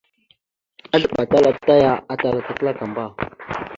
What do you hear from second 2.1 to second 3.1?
atal ata klakamba.